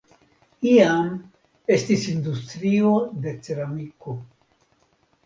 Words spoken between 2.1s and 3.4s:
industrio de